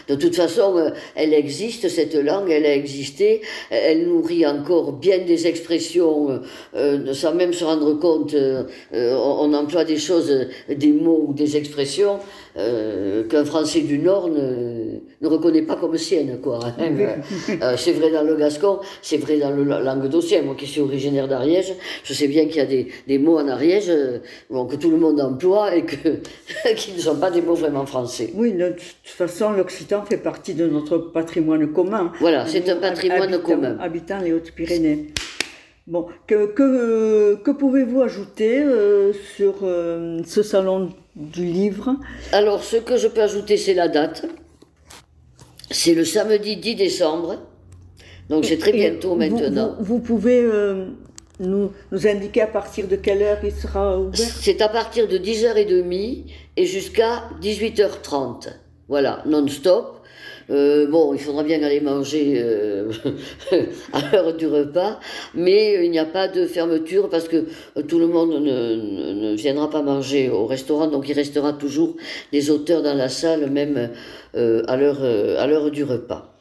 De 0.08 0.14
toute 0.14 0.36
façon, 0.36 0.90
elle 1.14 1.34
existe, 1.34 1.88
cette 1.88 2.14
langue, 2.14 2.50
elle 2.50 2.66
a 2.66 2.74
existé, 2.74 3.42
elle 3.70 4.06
nourrit 4.08 4.46
encore 4.46 4.92
bien 4.92 5.18
des 5.18 5.46
expressions, 5.46 6.40
sans 7.12 7.34
même 7.34 7.52
se 7.52 7.64
rendre 7.64 7.94
compte, 7.94 8.34
on 8.92 9.52
emploie 9.52 9.84
des 9.84 9.98
choses, 9.98 10.48
des 10.68 10.92
mots 10.92 11.26
ou 11.28 11.34
des 11.34 11.56
expressions 11.56 12.18
euh, 12.58 13.22
qu'un 13.28 13.44
Français 13.44 13.82
du 13.82 13.98
Nord 14.00 14.28
ne, 14.30 14.98
ne, 15.20 15.28
reconnaît 15.28 15.62
pas 15.62 15.76
comme 15.76 15.96
sienne, 15.96 16.38
quoi. 16.42 16.58
Hein. 16.64 16.72
Euh, 17.62 17.74
c'est 17.76 17.92
vrai 17.92 18.10
dans 18.10 18.22
le 18.22 18.36
Gascon, 18.36 18.78
c'est 19.02 19.16
vrai 19.16 19.38
dans 19.38 19.50
le 19.50 19.64
Languedocien. 19.64 20.42
Moi 20.42 20.54
qui 20.56 20.66
suis 20.66 20.80
originaire 20.80 21.28
d'Ariège, 21.28 21.72
je 22.04 22.12
sais 22.12 22.28
bien 22.28 22.46
qu'il 22.46 22.56
y 22.56 22.60
a 22.60 22.66
des, 22.66 22.88
des, 23.06 23.18
mots 23.18 23.38
en 23.38 23.48
Ariège 23.48 23.88
euh, 23.88 24.18
bon, 24.50 24.66
que 24.66 24.76
tout 24.76 24.90
le 24.90 24.96
monde 24.96 25.20
emploie 25.20 25.74
et 25.74 25.84
que, 25.84 26.20
qui 26.76 26.92
ne 26.92 26.98
sont 26.98 27.16
pas 27.16 27.30
des 27.30 27.42
mots 27.42 27.54
vraiment 27.54 27.86
français. 27.86 28.30
Oui, 28.34 28.52
de 28.52 28.68
toute 28.68 28.80
façon, 29.04 29.52
l'Occitan 29.52 30.04
fait 30.04 30.18
partie 30.18 30.54
de 30.54 30.66
notre 30.66 30.98
patrimoine 30.98 31.72
commun. 31.72 32.12
Voilà, 32.20 32.46
c'est 32.46 32.68
un 32.68 32.76
patrimoine 32.76 33.38
commun. 33.40 33.76
Habitant 33.80 34.18
les 34.20 34.32
Hautes-Pyrénées. 34.32 35.08
Bon, 35.86 36.06
que, 36.26 36.46
que, 36.46 37.36
que 37.36 37.50
pouvez-vous 37.50 38.02
ajouter 38.02 38.64
sur 39.36 39.54
ce 39.60 40.42
salon 40.42 40.90
du 41.18 41.44
livre 41.44 41.96
Alors, 42.32 42.62
ce 42.62 42.76
que 42.76 42.96
je 42.96 43.08
peux 43.08 43.22
ajouter, 43.22 43.56
c'est 43.56 43.74
la 43.74 43.88
date. 43.88 44.24
C'est 45.70 45.94
le 45.94 46.04
samedi 46.04 46.56
10 46.56 46.76
décembre. 46.76 47.42
Donc, 48.30 48.44
c'est 48.44 48.58
très 48.58 48.72
bientôt 48.72 49.16
maintenant. 49.16 49.76
Vous, 49.80 49.98
pouvez 49.98 50.40
euh, 50.42 50.86
nous, 51.40 51.72
nous, 51.92 52.06
indiquer 52.06 52.42
à 52.42 52.46
partir 52.46 52.86
de 52.86 52.96
quelle 52.96 53.22
heure 53.22 53.38
il 53.42 53.52
sera 53.52 53.98
ouvert? 53.98 54.18
C'est 54.18 54.62
à 54.62 54.68
partir 54.68 55.08
de 55.08 55.18
10h30 55.18 56.24
et 56.56 56.66
jusqu'à 56.66 57.24
18h30. 57.42 58.48
Voilà, 58.88 59.22
non-stop. 59.26 60.02
Euh, 60.50 60.86
bon, 60.86 61.12
il 61.12 61.20
faudra 61.20 61.42
bien 61.42 61.62
aller 61.62 61.80
manger 61.80 62.34
euh, 62.38 62.90
à 63.92 64.00
l'heure 64.10 64.34
du 64.34 64.46
repas, 64.46 64.98
mais 65.34 65.84
il 65.84 65.90
n'y 65.90 65.98
a 65.98 66.06
pas 66.06 66.28
de 66.28 66.46
fermeture 66.46 67.10
parce 67.10 67.28
que 67.28 67.46
tout 67.86 67.98
le 67.98 68.06
monde 68.06 68.40
ne, 68.40 69.34
viendra 69.34 69.68
pas 69.68 69.82
manger 69.82 70.30
au 70.30 70.46
restaurant, 70.46 70.86
donc 70.86 71.08
il 71.08 71.14
restera 71.14 71.52
toujours 71.52 71.96
des 72.32 72.50
auteurs 72.50 72.82
dans 72.82 72.94
la 72.94 73.08
salle, 73.08 73.50
même 73.50 73.90
euh, 74.36 74.62
à 74.66 74.76
l'heure 74.76 75.70
du 75.70 75.84
repas. 75.84 76.34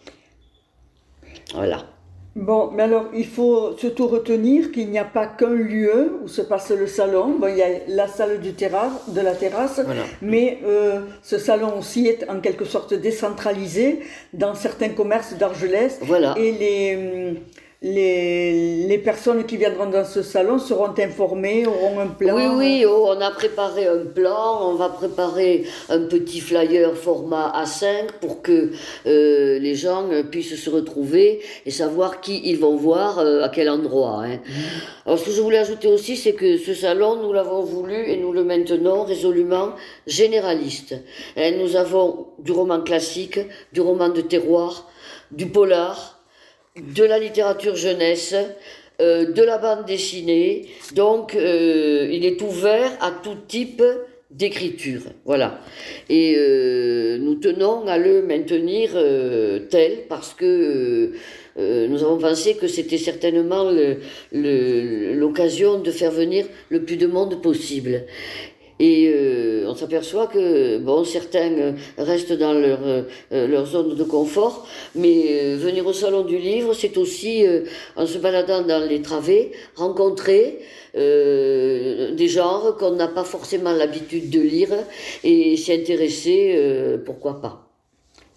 Voilà. 1.53 1.96
Bon, 2.37 2.69
mais 2.71 2.83
alors 2.83 3.05
il 3.15 3.25
faut 3.25 3.75
surtout 3.77 4.07
retenir 4.07 4.71
qu'il 4.71 4.91
n'y 4.91 4.99
a 4.99 5.05
pas 5.05 5.25
qu'un 5.25 5.55
lieu 5.55 6.19
où 6.23 6.27
se 6.27 6.43
passe 6.43 6.69
le 6.69 6.85
salon. 6.85 7.35
Bon, 7.39 7.47
il 7.47 7.57
y 7.57 7.63
a 7.63 7.69
la 7.87 8.07
salle 8.07 8.39
du 8.39 8.53
terrasse, 8.53 9.09
de 9.09 9.21
la 9.21 9.33
terrasse, 9.33 9.81
mais 10.21 10.59
euh, 10.63 11.01
ce 11.23 11.39
salon 11.39 11.79
aussi 11.79 12.05
est 12.05 12.29
en 12.29 12.39
quelque 12.39 12.65
sorte 12.65 12.93
décentralisé 12.93 14.01
dans 14.33 14.53
certains 14.53 14.89
commerces 14.89 15.33
d'Argelès. 15.33 15.97
Voilà. 16.03 16.35
Et 16.37 16.51
les 16.51 16.95
hum, 16.95 17.37
les, 17.83 18.87
les, 18.87 18.97
personnes 18.97 19.45
qui 19.45 19.55
viendront 19.55 19.85
dans 19.85 20.03
ce 20.03 20.23
salon 20.23 20.57
seront 20.57 20.95
informées, 20.97 21.67
auront 21.67 21.99
un 21.99 22.07
plan. 22.07 22.35
Oui, 22.35 22.45
oui, 22.55 22.85
oh, 22.87 23.09
on 23.09 23.21
a 23.21 23.29
préparé 23.29 23.85
un 23.85 24.03
plan, 24.03 24.67
on 24.67 24.73
va 24.73 24.89
préparer 24.89 25.63
un 25.87 25.99
petit 26.05 26.39
flyer 26.39 26.95
format 26.97 27.53
A5 27.55 28.13
pour 28.19 28.41
que 28.41 28.71
euh, 29.05 29.59
les 29.59 29.75
gens 29.75 30.09
puissent 30.31 30.59
se 30.59 30.69
retrouver 30.71 31.41
et 31.67 31.71
savoir 31.71 32.19
qui 32.19 32.41
ils 32.45 32.57
vont 32.57 32.75
voir, 32.75 33.19
euh, 33.19 33.43
à 33.43 33.49
quel 33.49 33.69
endroit. 33.69 34.23
Hein. 34.23 34.37
Mmh. 34.37 34.51
Alors 35.05 35.19
ce 35.19 35.25
que 35.25 35.31
je 35.31 35.41
voulais 35.41 35.59
ajouter 35.59 35.87
aussi, 35.87 36.17
c'est 36.17 36.33
que 36.33 36.57
ce 36.57 36.73
salon, 36.73 37.21
nous 37.21 37.31
l'avons 37.31 37.61
voulu 37.61 37.93
et 37.93 38.17
nous 38.17 38.33
le 38.33 38.43
maintenons 38.43 39.03
résolument 39.03 39.73
généraliste. 40.07 40.95
Et 41.35 41.51
nous 41.51 41.75
avons 41.75 42.29
du 42.39 42.51
roman 42.51 42.81
classique, 42.81 43.39
du 43.71 43.81
roman 43.81 44.09
de 44.09 44.21
terroir, 44.21 44.89
du 45.29 45.45
polar, 45.45 46.16
de 46.81 47.03
la 47.03 47.19
littérature 47.19 47.75
jeunesse, 47.75 48.35
euh, 48.99 49.31
de 49.31 49.43
la 49.43 49.59
bande 49.59 49.85
dessinée. 49.85 50.65
Donc, 50.95 51.35
euh, 51.35 52.09
il 52.11 52.25
est 52.25 52.41
ouvert 52.41 52.91
à 52.99 53.11
tout 53.11 53.35
type 53.47 53.83
d'écriture. 54.31 55.01
Voilà. 55.23 55.61
Et 56.09 56.35
euh, 56.35 57.17
nous 57.19 57.35
tenons 57.35 57.85
à 57.87 57.97
le 57.97 58.23
maintenir 58.23 58.91
tel 59.69 60.07
parce 60.09 60.33
que 60.33 61.11
nous 61.57 62.03
avons 62.03 62.19
pensé 62.19 62.55
que 62.55 62.67
c'était 62.67 62.99
certainement 62.99 63.71
l'occasion 64.31 65.79
de 65.79 65.91
faire 65.91 66.11
venir 66.11 66.45
le 66.69 66.83
plus 66.83 66.97
de 66.97 67.07
monde 67.07 67.41
possible. 67.41 68.03
Et 68.79 69.11
euh, 69.11 69.65
on 69.67 69.75
s'aperçoit 69.75 70.27
que 70.27 70.77
bon, 70.77 71.03
certains 71.03 71.51
euh, 71.53 71.71
restent 71.97 72.33
dans 72.33 72.53
leur, 72.53 72.79
euh, 72.85 73.03
leur 73.31 73.65
zone 73.65 73.95
de 73.95 74.03
confort, 74.03 74.67
mais 74.93 75.55
venir 75.55 75.85
au 75.87 75.93
salon 75.93 76.23
du 76.23 76.37
livre, 76.37 76.73
c'est 76.73 76.97
aussi, 76.97 77.43
en 77.95 78.05
se 78.05 78.17
baladant 78.19 78.61
dans 78.61 78.87
les 78.87 79.01
travées, 79.01 79.51
rencontrer 79.75 80.59
des 80.93 82.27
genres 82.27 82.75
qu'on 82.77 82.91
n'a 82.91 83.07
pas 83.07 83.23
forcément 83.23 83.71
l'habitude 83.71 84.29
de 84.31 84.39
lire 84.39 84.69
et 85.23 85.55
s'y 85.55 85.71
intéresser, 85.71 86.97
pourquoi 87.05 87.39
pas. 87.39 87.67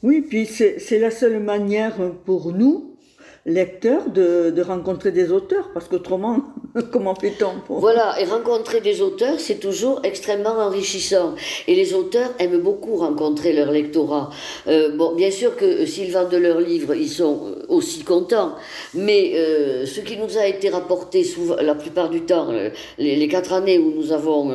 Oui, 0.03 0.23
puis 0.23 0.47
c'est 0.47 0.99
la 0.99 1.11
seule 1.11 1.41
manière 1.41 1.97
pour 2.25 2.53
nous, 2.53 2.90
lecteur 3.47 4.11
de, 4.11 4.61
rencontrer 4.61 5.13
des 5.13 5.33
auteurs, 5.33 5.71
parce 5.73 5.89
qu'autrement, 5.89 6.41
comment 6.93 7.15
fait-on 7.15 7.53
Voilà, 7.69 8.21
et 8.21 8.25
rencontrer 8.25 8.81
des 8.81 9.01
auteurs, 9.01 9.41
c'est 9.41 9.59
toujours 9.59 10.01
extrêmement 10.05 10.59
enrichissant. 10.59 11.35
Et 11.67 11.75
les 11.75 11.95
auteurs 11.95 12.31
aiment 12.39 12.61
beaucoup 12.61 12.97
rencontrer 12.97 13.55
leur 13.55 13.71
lectorat. 13.73 14.31
Euh, 14.67 14.95
bon, 14.95 15.15
bien 15.15 15.31
sûr 15.31 15.57
que 15.57 15.87
s'ils 15.87 16.13
vendent 16.13 16.35
leurs 16.35 16.61
livres, 16.61 16.95
ils 16.95 17.09
sont 17.09 17.47
euh, 17.47 17.65
aussi 17.69 18.05
contents, 18.05 18.57
mais 18.95 19.33
euh, 19.35 19.87
ce 19.87 20.01
qui 20.01 20.19
nous 20.19 20.37
a 20.37 20.47
été 20.47 20.69
rapporté 20.69 21.25
souvent, 21.25 21.57
la 21.57 21.75
plupart 21.75 22.11
du 22.11 22.23
temps, 22.23 22.49
les, 22.99 23.29
quatre 23.29 23.53
années 23.53 23.79
où 23.79 23.93
nous 23.93 24.13
avons 24.13 24.49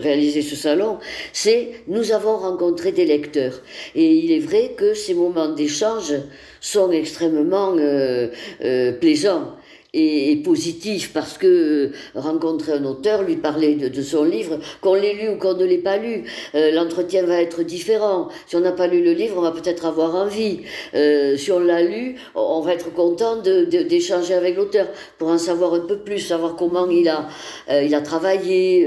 réalisé 0.00 0.42
ce 0.42 0.56
salon, 0.56 0.98
c'est 1.32 1.82
nous 1.86 2.12
avons 2.12 2.38
rencontré 2.38 2.92
des 2.92 3.04
lecteurs. 3.04 3.60
Et 3.94 4.14
il 4.14 4.32
est 4.32 4.38
vrai 4.40 4.74
que 4.76 4.94
ces 4.94 5.14
moments 5.14 5.48
d'échange 5.48 6.14
sont 6.60 6.90
extrêmement 6.92 7.76
euh, 7.84 8.28
euh, 8.64 8.92
plaisants 8.92 9.52
et, 9.92 10.36
positif 10.44 11.12
parce 11.12 11.38
que 11.38 11.46
euh, 11.46 11.92
rencontrer 12.14 12.72
un 12.72 12.84
auteur, 12.84 13.22
lui 13.22 13.36
parler 13.36 13.76
de, 13.76 14.02
son 14.02 14.24
livre, 14.24 14.58
qu'on 14.80 14.94
l'ait 14.94 15.14
lu 15.14 15.28
ou 15.28 15.36
qu'on 15.36 15.54
ne 15.54 15.64
l'ait 15.64 15.78
pas 15.78 15.98
lu, 15.98 16.24
l'entretien 16.52 17.24
va 17.24 17.40
être 17.40 17.62
différent. 17.62 18.28
Si 18.48 18.56
on 18.56 18.60
n'a 18.60 18.72
pas 18.72 18.88
lu 18.88 19.04
le 19.04 19.12
livre, 19.12 19.36
on 19.38 19.42
va 19.42 19.52
peut-être 19.52 19.86
avoir 19.86 20.16
envie. 20.16 20.62
Si 20.92 21.52
on 21.52 21.60
l'a 21.60 21.82
lu, 21.82 22.16
on 22.34 22.60
va 22.60 22.74
être 22.74 22.92
content 22.92 23.36
d'échanger 23.36 24.34
avec 24.34 24.56
l'auteur 24.56 24.88
pour 25.18 25.28
en 25.28 25.38
savoir 25.38 25.74
un 25.74 25.86
peu 25.86 25.98
plus, 25.98 26.18
savoir 26.18 26.56
comment 26.56 26.88
il 26.90 27.08
a, 27.08 27.28
il 27.70 27.94
a 27.94 28.00
travaillé, 28.00 28.84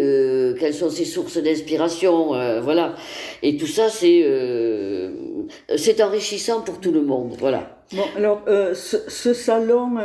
quelles 0.60 0.74
sont 0.74 0.90
ses 0.90 1.06
sources 1.06 1.38
d'inspiration, 1.38 2.28
voilà. 2.62 2.96
Et 3.44 3.56
tout 3.56 3.68
ça, 3.68 3.90
c'est 3.90 4.26
c'est 5.76 6.02
enrichissant 6.02 6.62
pour 6.62 6.80
tout 6.80 6.92
le 6.92 7.02
monde, 7.02 7.36
voilà. 7.40 7.78
Bon, 7.94 8.04
alors, 8.18 8.42
ce, 8.74 8.98
ce, 9.08 9.34
salon 9.34 9.98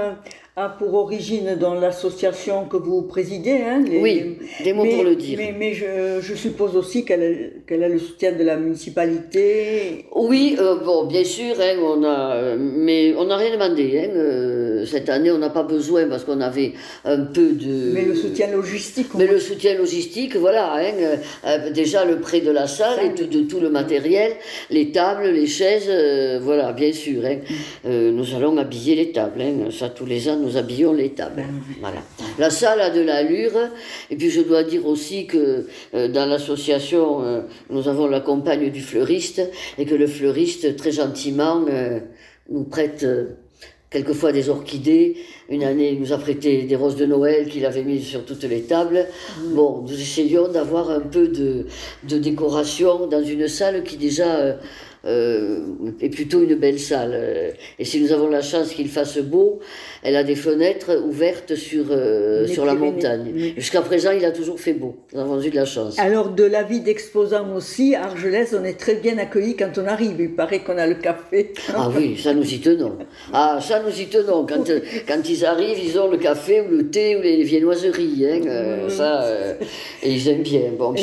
a 0.55 0.69
pour 0.69 0.93
origine 0.93 1.57
dans 1.59 1.73
l'association 1.73 2.67
que 2.67 2.77
vous 2.77 3.03
présidez. 3.03 3.63
Hein, 3.67 3.85
oui, 3.89 4.37
des 4.63 4.75
mots 4.75 4.85
pour 4.85 5.03
le 5.03 5.17
dire. 5.17 5.39
Mais, 5.39 5.55
mais 5.59 5.73
je, 5.73 6.21
je, 6.21 6.35
suppose 6.35 6.77
aussi 6.77 7.07
qu'elle 7.07 7.63
a, 7.71 7.89
le 7.89 7.99
soutien 7.99 8.33
de 8.33 8.45
la 8.45 8.57
municipalité. 8.57 10.05
Oui, 10.15 10.57
euh, 10.61 10.77
bon, 10.85 11.07
bien 11.07 11.25
sûr, 11.25 11.55
hein, 11.59 11.77
on 11.83 12.05
a, 12.05 12.55
mais 12.59 13.15
on 13.17 13.25
n'a 13.25 13.37
rien 13.39 13.53
demandé. 13.53 13.99
Hein, 13.99 14.11
euh, 14.15 14.85
cette 14.85 15.09
année, 15.09 15.31
on 15.31 15.39
n'a 15.39 15.49
pas 15.49 15.63
besoin 15.63 16.07
parce 16.07 16.25
qu'on 16.25 16.43
avait 16.43 16.75
un 17.07 17.21
peu 17.21 17.53
de. 17.53 17.93
Mais 17.95 18.05
le 18.05 18.15
soutien 18.15 18.49
logistique. 18.49 19.15
Mais 19.15 19.27
le 19.27 19.39
soutien 19.39 19.75
logistique, 19.79 20.37
voilà. 20.37 20.75
Hein, 20.75 21.19
euh, 21.47 21.71
déjà 21.71 22.05
le 22.05 22.21
prêt 22.21 22.43
de 22.43 22.51
la 22.51 22.67
salle 22.67 23.07
et 23.07 23.09
de, 23.09 23.25
de, 23.25 23.41
tout 23.47 23.61
le 23.61 23.71
matériel, 23.71 24.33
les 24.69 24.93
tables, 24.93 25.32
les 25.33 25.47
chaises, 25.47 25.91
voilà, 26.43 26.73
bien 26.73 26.93
sûr. 26.93 27.25
Hein, 27.25 27.39
mm. 27.85 28.11
nous 28.11 28.35
allons 28.35 28.57
habiller 28.59 28.95
les 28.95 29.13
tables. 29.13 29.43
Hein, 29.43 29.71
ça 29.71 29.89
tous 29.89 30.07
les 30.07 30.29
ans 30.29 30.37
nous 30.37 30.57
habillons 30.57 30.93
les 30.93 31.11
tables. 31.11 31.45
Voilà. 31.81 32.03
La 32.39 32.51
salle 32.51 32.81
a 32.81 32.91
de 32.91 33.01
l'allure, 33.01 33.53
et 34.11 34.17
puis 34.17 34.31
je 34.31 34.41
dois 34.41 34.63
dire 34.63 34.87
aussi 34.87 35.27
que 35.27 35.67
euh, 35.95 36.09
dans 36.09 36.27
l'association, 36.27 37.23
euh, 37.23 37.43
nous 37.71 37.89
avons 37.89 38.07
la 38.07 38.21
compagne 38.21 38.71
du 38.71 38.81
fleuriste, 38.81 39.43
et 39.79 39.85
que 39.85 39.95
le 39.95 40.07
fleuriste, 40.07 40.77
très 40.77 40.93
gentiment, 40.93 41.65
euh, 41.69 42.01
nous 42.51 42.65
prête 42.65 43.07
quelquefois 43.93 44.33
des 44.33 44.49
orchidées. 44.49 45.17
Une 45.49 45.63
année, 45.63 45.93
il 45.93 46.01
nous 46.01 46.13
a 46.13 46.19
prêté 46.19 46.63
des 46.63 46.77
roses 46.77 46.97
de 46.97 47.07
Noël 47.07 47.49
qu'il 47.49 47.65
avait 47.67 47.85
mises 47.85 48.07
sur 48.07 48.25
toutes 48.25 48.45
les 48.45 48.63
tables. 48.63 49.07
Bon, 49.55 49.83
nous 49.83 49.93
essayons 49.93 50.49
d'avoir 50.49 50.91
un 50.91 51.01
peu 51.01 51.29
de, 51.29 51.67
de, 52.09 52.19
décoration 52.19 53.07
dans 53.07 53.23
une 53.23 53.49
salle 53.49 53.85
qui 53.85 53.97
déjà 53.97 54.37
euh, 54.37 54.55
est 55.05 56.09
plutôt 56.11 56.43
une 56.43 56.55
belle 56.55 56.79
salle. 56.79 57.55
Et 57.79 57.85
si 57.85 58.01
nous 58.01 58.13
avons 58.13 58.29
la 58.29 58.43
chance 58.43 58.73
qu'il 58.73 58.89
fasse 58.89 59.19
beau, 59.19 59.61
elle 60.03 60.17
a 60.17 60.25
des 60.25 60.35
fenêtres 60.35 61.01
ouvertes 61.05 61.55
sur, 61.55 61.87
euh, 61.91 62.47
sur 62.47 62.65
la 62.65 62.75
montagne. 62.75 63.55
Jusqu'à 63.57 63.83
présent, 63.83 64.11
il 64.11 64.25
a 64.25 64.33
toujours 64.33 64.61
fait 64.61 64.73
beau. 64.73 64.97
Nous 65.13 65.21
avons 65.21 65.41
eu 65.41 65.51
de 65.51 65.57
la 65.57 65.65
chance. 65.65 65.99
Alors, 65.99 66.31
de 66.31 66.45
la 66.45 66.63
vie 66.63 66.81
d'exposants 66.81 67.55
aussi, 67.55 67.95
à 67.95 68.05
Argelès, 68.05 68.55
on 68.59 68.65
est 68.65 68.79
très 68.79 68.97
bien 68.97 69.19
accueillis 69.19 69.57
quand 69.57 69.79
on 69.79 69.87
arrive. 69.87 70.17
Il 70.19 70.35
paraît 70.35 70.61
qu'on 70.61 70.79
a 70.79 70.87
le 70.87 70.95
café. 70.95 71.53
Ah 71.75 71.89
oui, 71.95 72.19
ça 72.19 72.35
nous 72.35 72.45
y 72.45 72.59
tenons. 72.59 72.99
Ah, 73.33 73.59
ça 73.61 73.81
nous 73.81 74.01
y 74.01 74.07
tenons. 74.07 74.45
Quand, 74.47 74.65
quand 75.07 75.29
ils 75.29 75.45
arrivent, 75.45 75.79
ils 75.83 75.99
ont 75.99 76.11
le 76.11 76.19
café 76.19 76.61
ou 76.61 76.69
le 76.69 76.91
thé 76.91 77.17
ou 77.17 77.23
les 77.23 77.43
viennoiseries. 77.43 78.27
Hein, 78.27 78.41
euh, 78.47 78.89
ça, 78.89 79.25
euh, 79.25 79.55
et 80.03 80.13
ils 80.13 80.29
aiment 80.29 80.43
bien. 80.43 80.73
Bon, 80.77 80.95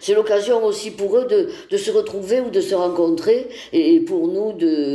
c'est 0.00 0.14
l'occasion 0.14 0.64
aussi 0.64 0.90
pour 0.90 1.16
eux 1.18 1.26
de, 1.26 1.48
de, 1.70 1.76
se 1.76 1.90
retrouver 1.90 2.40
ou 2.40 2.50
de 2.50 2.60
se 2.60 2.74
rencontrer 2.74 3.43
et, 3.72 4.00
pour 4.00 4.28
nous 4.28 4.52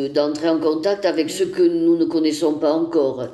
d'entrer 0.10 0.50
en 0.50 0.60
contact 0.60 1.06
avec 1.06 1.30
ceux 1.30 1.48
que 1.48 1.64
nous 1.64 1.98
ne 1.98 2.06
connaissons 2.06 2.54
pas 2.54 2.72
encore. 2.72 3.28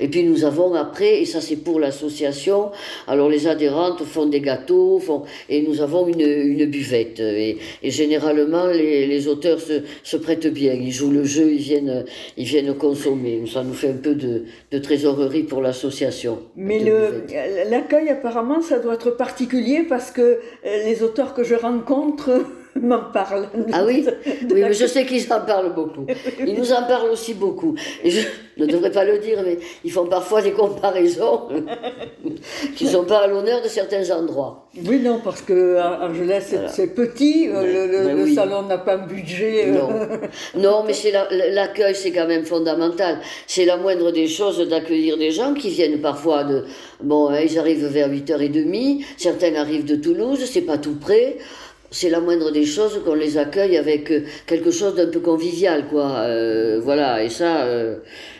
Et 0.00 0.08
puis 0.08 0.24
nous 0.24 0.44
avons 0.44 0.74
après, 0.74 1.20
et 1.20 1.24
ça 1.24 1.40
c'est 1.40 1.56
pour 1.56 1.80
l'association, 1.80 2.70
alors 3.06 3.28
les 3.28 3.46
adhérentes 3.46 4.02
font 4.04 4.26
des 4.26 4.40
gâteaux, 4.40 4.98
font, 4.98 5.22
et 5.48 5.62
nous 5.62 5.80
avons 5.80 6.06
une, 6.06 6.20
une 6.20 6.66
buvette. 6.66 7.20
Et, 7.20 7.58
généralement 7.82 8.66
les, 8.66 9.06
les 9.06 9.28
auteurs 9.28 9.60
se, 9.60 9.82
se, 10.02 10.16
prêtent 10.16 10.52
bien, 10.52 10.74
ils 10.74 10.92
jouent 10.92 11.12
le 11.12 11.24
jeu, 11.24 11.52
ils 11.52 11.58
viennent, 11.58 12.04
ils 12.36 12.44
viennent 12.44 12.74
consommer. 12.74 13.42
Ça 13.52 13.62
nous 13.62 13.74
fait 13.74 13.90
un 13.90 14.00
peu 14.02 14.14
de, 14.14 14.44
de 14.70 14.78
trésorerie 14.78 15.44
pour 15.44 15.60
l'association. 15.60 16.38
Mais 16.56 16.80
l'accueil 17.70 18.08
apparemment 18.08 18.60
ça 18.62 18.78
doit 18.78 18.94
être 18.94 19.10
particulier 19.10 19.84
parce 19.88 20.10
que 20.10 20.20
euh, 20.20 20.38
les 20.84 21.02
auteurs 21.02 21.34
que 21.34 21.44
je 21.44 21.54
rencontre 21.54 22.30
m'en 22.80 23.04
parlent. 23.12 23.48
Ah 23.72 23.84
oui 23.84 24.06
Oui, 24.26 24.62
mais 24.62 24.72
je 24.72 24.86
sais 24.86 25.06
qu'ils 25.06 25.32
en 25.32 25.40
parlent 25.40 25.74
beaucoup. 25.74 26.06
Ils 26.38 26.54
nous 26.54 26.72
en 26.72 26.82
parlent 26.84 27.10
aussi 27.10 27.34
beaucoup. 27.34 27.74
Et 28.02 28.10
je 28.10 28.20
ne 28.56 28.66
devrais 28.66 28.90
pas 28.90 29.04
le 29.04 29.18
dire, 29.18 29.38
mais 29.44 29.58
ils 29.84 29.90
font 29.90 30.06
parfois 30.06 30.42
des 30.42 30.52
comparaisons 30.52 31.48
qui 32.76 32.84
ne 32.84 32.90
sont 32.90 33.04
pas 33.04 33.18
à 33.18 33.26
l'honneur 33.26 33.62
de 33.62 33.68
certains 33.68 34.10
endroits. 34.10 34.68
Oui, 34.86 35.00
non, 35.00 35.20
parce 35.22 35.42
que 35.42 35.76
Argelès, 35.76 36.54
c'est 36.68 36.94
petit, 36.94 37.48
euh, 37.48 38.14
le, 38.14 38.34
salon 38.34 38.62
n'a 38.62 38.78
pas 38.78 38.94
un 38.94 39.06
budget. 39.06 39.66
Euh. 39.68 39.72
Non, 40.56 40.62
non 40.62 40.84
mais 40.84 40.94
l'accueil, 41.50 41.94
c'est 41.94 42.12
quand 42.12 42.26
même 42.26 42.44
fondamental. 42.44 43.18
C'est 43.46 43.64
la 43.64 43.76
moindre 43.76 44.10
des 44.10 44.26
choses 44.26 44.58
d'accueillir 44.68 45.16
des 45.16 45.30
gens 45.30 45.54
qui 45.54 45.70
viennent 45.70 46.00
parfois 46.00 46.44
de... 46.44 46.64
Bon, 47.02 47.28
hein, 47.28 47.40
ils 47.40 47.58
arrivent 47.58 47.86
vers 47.86 48.10
8h30, 48.10 49.04
certains 49.16 49.54
arrivent 49.54 49.84
de 49.84 49.96
Toulouse, 49.96 50.44
c'est 50.44 50.62
pas 50.62 50.78
tout 50.78 50.96
près 50.96 51.38
c'est 51.90 52.10
la 52.10 52.20
moindre 52.20 52.50
des 52.50 52.64
choses 52.64 53.00
qu'on 53.04 53.14
les 53.14 53.38
accueille 53.38 53.76
avec 53.76 54.10
euh, 54.10 54.24
quelque 54.46 54.70
chose 54.70 54.94
d'un 54.94 55.08
peu 55.08 55.20
convivial, 55.20 55.86
quoi. 55.88 56.18
Euh, 56.18 56.80
voilà, 56.82 57.22
et 57.22 57.28
ça, 57.28 57.64
euh, 57.64 57.98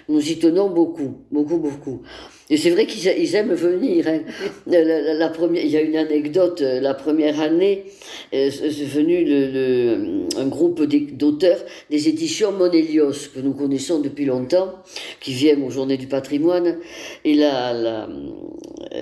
nous 0.08 0.20
y 0.20 0.38
tenons 0.38 0.68
beaucoup, 0.68 1.18
beaucoup, 1.30 1.58
beaucoup. 1.58 2.02
Et 2.50 2.58
c'est 2.58 2.70
vrai 2.70 2.86
qu'ils 2.86 3.34
aiment 3.36 3.54
venir. 3.54 4.06
Hein. 4.06 4.20
La, 4.66 5.28
première, 5.28 5.64
il 5.64 5.70
y 5.70 5.76
a 5.76 5.80
une 5.80 5.96
anecdote. 5.96 6.60
La 6.60 6.92
première 6.92 7.40
année, 7.40 7.84
c'est 8.32 8.50
venu 8.50 9.24
le, 9.24 10.26
un 10.36 10.46
groupe 10.46 10.82
d'auteurs 10.82 11.58
des 11.90 12.08
éditions 12.08 12.52
Monelios 12.52 13.30
que 13.34 13.40
nous 13.40 13.54
connaissons 13.54 14.00
depuis 14.00 14.26
longtemps, 14.26 14.74
qui 15.20 15.32
viennent 15.32 15.62
aux 15.62 15.70
Journées 15.70 15.96
du 15.96 16.06
Patrimoine. 16.06 16.76
Et 17.24 17.34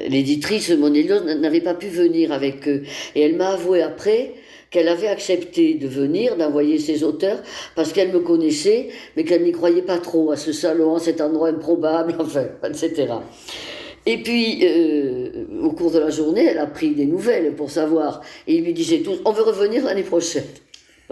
l'éditrice 0.08 0.70
Monelios 0.70 1.20
n'avait 1.20 1.60
pas 1.60 1.74
pu 1.74 1.88
venir 1.88 2.32
avec 2.32 2.68
eux. 2.68 2.82
Et 3.16 3.22
elle 3.22 3.34
m'a 3.36 3.50
avoué 3.50 3.82
après 3.82 4.34
qu'elle 4.72 4.88
avait 4.88 5.08
accepté 5.08 5.74
de 5.74 5.86
venir, 5.86 6.36
d'envoyer 6.36 6.78
ses 6.78 7.04
auteurs, 7.04 7.38
parce 7.76 7.92
qu'elle 7.92 8.10
me 8.10 8.20
connaissait, 8.20 8.88
mais 9.16 9.24
qu'elle 9.24 9.44
n'y 9.44 9.52
croyait 9.52 9.82
pas 9.82 9.98
trop 9.98 10.32
à 10.32 10.36
ce 10.36 10.52
salon, 10.52 10.96
à 10.96 10.98
cet 10.98 11.20
endroit 11.20 11.48
improbable, 11.48 12.16
enfin, 12.18 12.46
etc. 12.64 13.12
Et 14.06 14.16
puis, 14.16 14.60
euh, 14.64 15.44
au 15.62 15.70
cours 15.70 15.92
de 15.92 15.98
la 15.98 16.10
journée, 16.10 16.46
elle 16.46 16.58
a 16.58 16.66
pris 16.66 16.90
des 16.90 17.06
nouvelles 17.06 17.54
pour 17.54 17.70
savoir. 17.70 18.22
Et 18.48 18.56
il 18.56 18.64
lui 18.64 18.72
disait 18.72 18.98
tous, 19.00 19.20
on 19.24 19.30
veut 19.30 19.44
revenir 19.44 19.84
l'année 19.84 20.02
prochaine. 20.02 20.42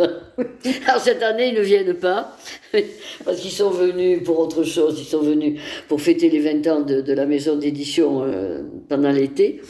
Alors 0.86 1.00
cette 1.00 1.22
année, 1.22 1.48
ils 1.48 1.54
ne 1.54 1.60
viennent 1.60 1.94
pas, 1.94 2.36
parce 3.24 3.40
qu'ils 3.40 3.50
sont 3.50 3.70
venus 3.70 4.22
pour 4.24 4.38
autre 4.38 4.64
chose, 4.64 4.98
ils 5.00 5.04
sont 5.04 5.22
venus 5.22 5.60
pour 5.88 6.00
fêter 6.00 6.30
les 6.30 6.40
20 6.40 6.66
ans 6.68 6.80
de, 6.80 7.12
la 7.12 7.26
maison 7.26 7.56
d'édition 7.56 8.22
euh, 8.24 8.62
pendant 8.88 9.10
l'été. 9.10 9.60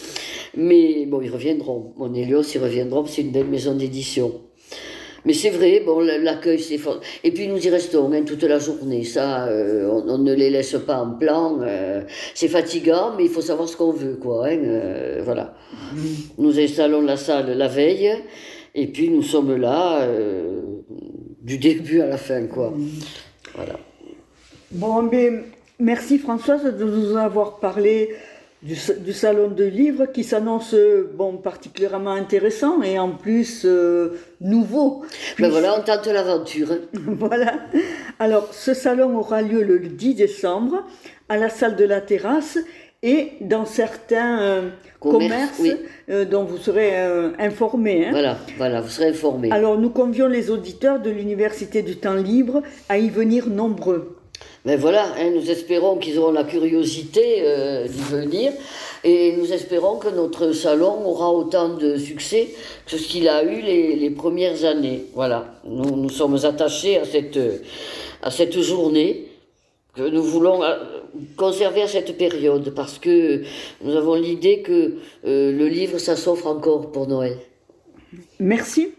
Mais 0.56 1.06
bon, 1.06 1.20
ils 1.22 1.30
reviendront. 1.30 1.94
Mon 1.96 2.12
Hélios, 2.14 2.54
ils 2.54 2.60
reviendront, 2.60 3.06
c'est 3.06 3.22
une 3.22 3.30
belle 3.30 3.46
maison 3.46 3.74
d'édition. 3.74 4.40
Mais 5.24 5.34
c'est 5.34 5.50
vrai, 5.50 5.82
bon, 5.84 6.00
l'accueil, 6.00 6.58
c'est 6.58 6.78
fort. 6.78 7.00
Et 7.22 7.30
puis 7.30 7.46
nous 7.46 7.58
y 7.58 7.68
restons 7.68 8.10
hein, 8.12 8.22
toute 8.24 8.42
la 8.42 8.58
journée. 8.58 9.04
Ça, 9.04 9.48
euh, 9.48 9.86
on, 10.06 10.18
ne 10.18 10.32
les 10.32 10.48
laisse 10.48 10.76
pas 10.86 10.96
en 10.96 11.10
plan. 11.10 11.58
Euh, 11.60 12.02
c'est 12.34 12.48
fatigant, 12.48 13.12
mais 13.16 13.24
il 13.24 13.30
faut 13.30 13.42
savoir 13.42 13.68
ce 13.68 13.76
qu'on 13.76 13.92
veut, 13.92 14.16
quoi. 14.16 14.46
Hein, 14.48 15.20
voilà. 15.22 15.54
Mm. 15.92 15.98
Nous 16.38 16.58
installons 16.58 17.02
la 17.02 17.18
salle 17.18 17.56
la 17.56 17.68
veille. 17.68 18.10
Et 18.74 18.86
puis 18.86 19.10
nous 19.10 19.22
sommes 19.22 19.56
là 19.56 20.02
euh, 20.02 20.60
du 21.42 21.58
début 21.58 22.00
à 22.00 22.06
la 22.06 22.16
fin, 22.16 22.46
quoi. 22.46 22.72
Voilà. 23.54 23.78
Bon, 24.70 25.02
mais 25.02 25.44
merci 25.78 26.18
Françoise 26.18 26.64
de 26.64 26.84
nous 26.84 27.16
avoir 27.16 27.58
parlé 27.58 28.14
du, 28.62 28.76
salon 29.12 29.48
de 29.48 29.64
livres 29.64 30.06
qui 30.06 30.22
s'annonce 30.22 30.74
bon 31.14 31.38
particulièrement 31.38 32.10
intéressant 32.10 32.82
et 32.82 32.98
en 32.98 33.10
plus 33.10 33.62
euh, 33.64 34.20
nouveau. 34.40 35.02
Ben 35.38 35.50
voilà, 35.50 35.78
on 35.78 35.82
tente 35.82 36.06
l'aventure. 36.06 36.68
voilà. 36.92 37.60
Alors, 38.18 38.52
ce 38.52 38.74
salon 38.74 39.16
aura 39.16 39.40
lieu 39.42 39.62
le 39.62 39.78
10 39.78 40.14
décembre 40.14 40.84
à 41.28 41.38
la 41.38 41.48
salle 41.48 41.76
de 41.76 41.84
la 41.84 42.00
terrasse 42.00 42.58
et 43.02 43.32
dans 43.40 43.64
certains 43.64 44.40
euh, 44.42 44.68
commerces 44.98 45.62
euh, 46.10 46.24
dont 46.26 46.44
vous 46.44 46.58
serez 46.58 46.98
euh, 46.98 47.30
informés. 47.38 48.06
Hein. 48.06 48.10
Voilà, 48.10 48.38
voilà, 48.58 48.80
vous 48.82 48.90
serez 48.90 49.08
informés. 49.08 49.50
Alors 49.50 49.78
nous 49.78 49.90
convions 49.90 50.28
les 50.28 50.50
auditeurs 50.50 51.00
de 51.00 51.10
l'Université 51.10 51.82
du 51.82 51.96
Temps 51.96 52.14
Libre 52.14 52.62
à 52.88 52.98
y 52.98 53.08
venir 53.08 53.46
nombreux. 53.46 54.16
Mais 54.66 54.76
voilà, 54.76 55.06
hein, 55.18 55.30
nous 55.34 55.50
espérons 55.50 55.96
qu'ils 55.96 56.18
auront 56.18 56.32
la 56.32 56.44
curiosité 56.44 57.42
d'y 57.88 58.02
venir 58.02 58.52
et 59.04 59.34
nous 59.38 59.50
espérons 59.52 59.96
que 59.96 60.08
notre 60.08 60.52
salon 60.52 61.06
aura 61.06 61.30
autant 61.30 61.70
de 61.70 61.96
succès 61.96 62.48
que 62.84 62.98
ce 62.98 63.08
qu'il 63.08 63.28
a 63.28 63.42
eu 63.42 63.62
les, 63.62 63.96
les, 63.96 64.10
premières 64.10 64.64
années. 64.64 65.04
Voilà, 65.14 65.54
nous, 65.64 65.96
nous 65.96 66.10
sommes 66.10 66.36
attachés 66.44 66.98
à 66.98 67.06
cette, 67.06 67.38
à 68.22 68.30
cette 68.30 68.60
journée 68.60 69.29
nous 70.08 70.22
voulons 70.22 70.62
euh, 70.62 70.76
conserver 71.36 71.82
à 71.82 71.88
cette 71.88 72.16
période 72.16 72.72
parce 72.74 72.98
que 72.98 73.42
nous 73.82 73.96
avons 73.96 74.14
l'idée 74.14 74.62
que 74.62 74.94
euh, 75.24 75.52
le 75.52 75.68
livre, 75.68 75.98
ça 75.98 76.16
s'offre 76.16 76.46
encore 76.46 76.92
pour 76.92 77.06
Noël. 77.06 77.36
Merci. 78.38 78.92